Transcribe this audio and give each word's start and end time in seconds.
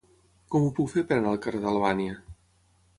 Com 0.55 0.65
ho 0.67 0.71
puc 0.79 0.89
fer 0.95 1.05
per 1.11 1.19
anar 1.19 1.35
al 1.35 1.41
carrer 1.47 1.63
d'Albània? 1.69 2.21